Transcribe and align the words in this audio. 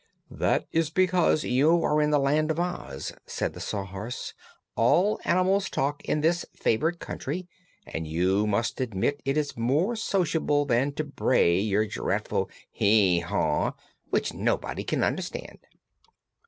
"That 0.31 0.65
is 0.71 0.89
because 0.89 1.43
you 1.43 1.83
are 1.83 2.01
in 2.01 2.09
the 2.09 2.17
Land 2.17 2.49
of 2.49 2.59
Oz," 2.59 3.13
said 3.27 3.53
the 3.53 3.59
Sawhorse. 3.59 4.33
"All 4.75 5.19
animals 5.25 5.69
talk, 5.69 6.03
in 6.05 6.21
this 6.21 6.43
favored 6.55 6.97
country, 6.97 7.47
and 7.85 8.07
you 8.07 8.47
must 8.47 8.81
admit 8.81 9.21
it 9.25 9.37
is 9.37 9.55
more 9.55 9.95
sociable 9.95 10.65
than 10.65 10.91
to 10.93 11.03
bray 11.03 11.59
your 11.59 11.85
dreadful 11.85 12.49
'hee 12.71 13.19
haw,' 13.19 13.73
which 14.09 14.33
nobody 14.33 14.83
can 14.83 15.03
understand." 15.03 15.59